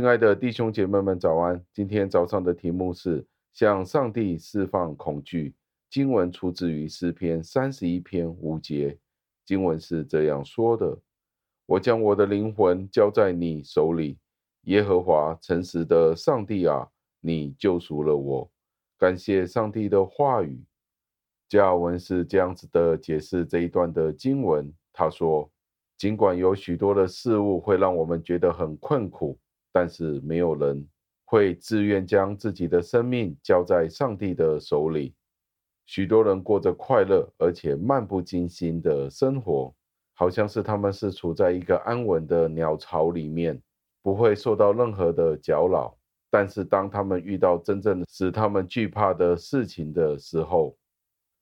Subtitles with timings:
[0.00, 1.62] 亲爱的弟兄姐妹们，早安！
[1.74, 3.22] 今天早上的题目是
[3.52, 5.54] 向上帝释放恐惧。
[5.90, 8.98] 经文出自于诗篇三十一篇五节，
[9.44, 10.98] 经文是这样说的
[11.68, 14.16] ：“我将我的灵魂交在你手里，
[14.62, 16.88] 耶和华诚实的上帝啊，
[17.20, 18.50] 你救赎了我。”
[18.98, 20.64] 感谢上帝的话语。
[21.46, 25.52] 加尔文是这样子的解释这一段的经文，他说
[25.98, 29.38] ：“尽管有许多的事物会让我们觉得很困苦。”
[29.72, 30.86] 但是没有人
[31.24, 35.14] 会自愿将自己的生命交在上帝的手里。
[35.86, 39.74] 许多人过着快乐而且漫不经心的生活，
[40.14, 43.60] 好像是他们是处在一个安稳的鸟巢里面，
[44.02, 45.96] 不会受到任何的搅扰。
[46.30, 50.76] 但是当他们遇到真正使他们惧怕的事情的时候，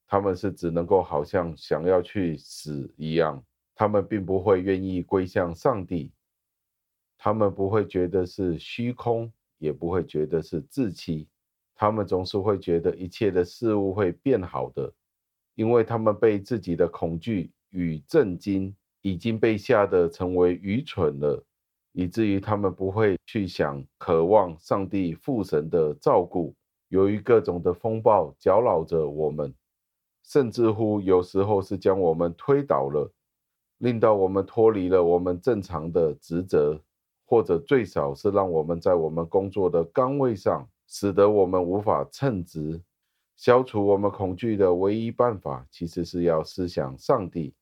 [0.07, 6.11] 他们是只能够好像想要去死一样，他们并不会愿意归向上帝。
[7.19, 11.27] 他们不会觉得是虚空，也不会觉得是自欺，
[11.75, 14.91] 他们总是会觉得一切的事物会变好的，
[15.57, 21.45] 因为他们被自己的恐惧与震惊已经被吓得成为愚蠢了，
[21.93, 26.55] 以至于他们不会去想渴望上帝父神的照顾。
[26.89, 29.53] 由于各种的风暴搅扰着我们，
[30.25, 33.13] 甚至乎有时候是将我们推倒了，
[33.79, 36.81] 令到我们脱离了我们正常的职责。
[37.29, 42.81] 或者最少是让我们在我们工作的岗位上，使得我们无法称职。
[43.37, 47.55] 消除我们恐惧的唯一办法，其实是要思想上帝。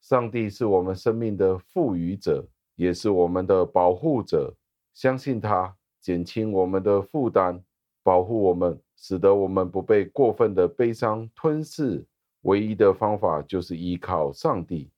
[0.00, 4.52] 上帝是我们生命的赋予者，也是我们的保护者。
[4.92, 7.62] 相信他，减轻我们的负担，
[8.02, 12.04] 保护我们，使得我们不被过分的悲伤吞噬。
[12.42, 14.90] 唯一的方法就是依靠上帝。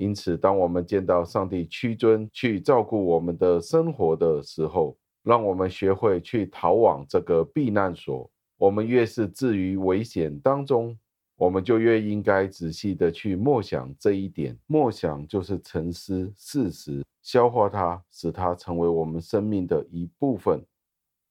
[0.00, 8.28] 因此，当我们见到上帝屈尊去照顾我们的生活的时候，让我们学会去逃往这个避难所。
[8.56, 10.98] 我们越是置于危险当中，
[11.36, 14.58] 我们就越应该仔细的去默想这一点。
[14.66, 20.64] 默想就是沉思事实，消化它，使它成为我们生命的一部分。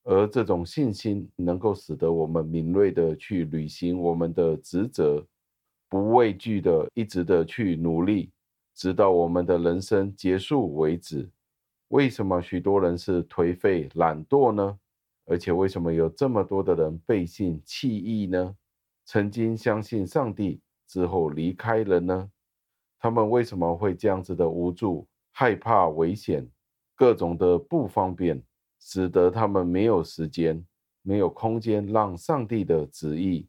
[0.03, 5.25] 而这种信心能够使得我们敏锐的去履行我们的职责，
[5.89, 8.29] 不畏惧的一直的去努力。
[8.79, 11.29] 直到我们的人生结束为止。
[11.89, 14.79] 为什么许多人是颓废懒惰呢？
[15.25, 18.55] 而且为什么有这么多的人背信弃义呢？
[19.03, 22.31] 曾经相信上帝之后离开了呢？
[22.97, 26.49] 他们为什么会这样子的无助、害怕危险、
[26.95, 28.41] 各种的不方便，
[28.79, 30.65] 使得他们没有时间、
[31.01, 33.45] 没有空间让上帝的旨意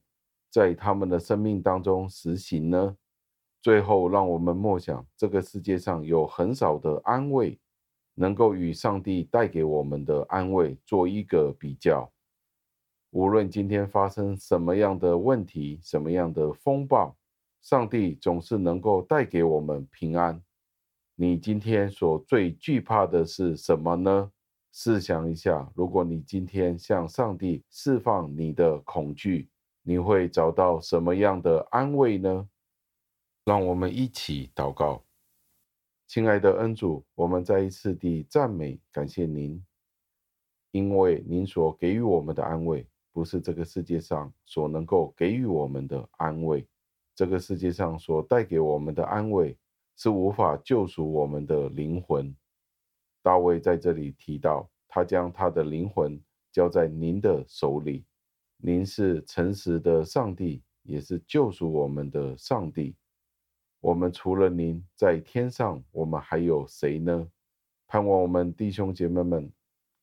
[0.50, 2.96] 在他们的生命当中实行呢？
[3.62, 7.58] 最后，让我们默想，这个世界上有很少的安慰，
[8.14, 12.10] 能够与上帝带给我们的安慰做一个比较。
[13.10, 17.14] 无论今天发生什么样的问题，什么样的风暴，
[17.60, 20.40] 上帝总是能够带给我们平安。
[21.14, 24.30] 你今天所最惧怕的是什么呢？
[24.72, 29.50] 试想一下，如果你今天向上帝释放你的恐惧，
[29.82, 32.48] 你会找到什么样的安慰呢？
[33.44, 35.02] 让我们一起祷告，
[36.06, 39.64] 亲爱的恩主，我们再一次地赞美感谢您，
[40.72, 46.66] 因为您所给予我们的安慰，不是这个世界上所能够给予我们的安慰。
[47.14, 49.58] 这个世界上所带给我们的安慰，
[49.96, 52.34] 是无法救赎我们的灵魂。
[53.22, 56.20] 大卫在这里提到，他将他的灵魂
[56.52, 58.04] 交在您的手里，
[58.58, 62.94] 您是诚实的上帝，也是救赎我们的上帝。
[63.80, 67.26] 我们除了您在天上，我们还有谁呢？
[67.86, 69.50] 盼望我们弟兄姐妹们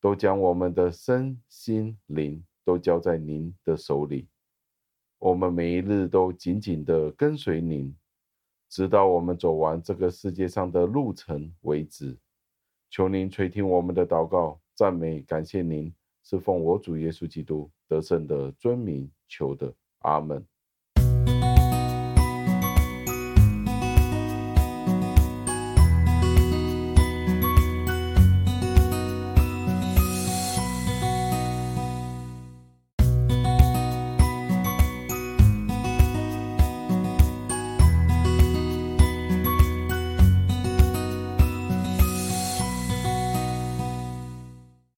[0.02, 4.28] 都将我们的身心灵都交在您的手里，
[5.20, 7.96] 我们每一日都紧紧的跟随您，
[8.68, 12.18] 直到我们走完这个世界上的路程为止。
[12.90, 15.94] 求您垂听我们的祷告，赞美感谢您，
[16.24, 20.44] 是奉我主耶稣基督得胜的尊名求的，阿门。